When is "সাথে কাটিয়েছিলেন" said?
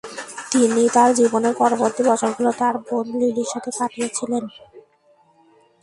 3.53-4.43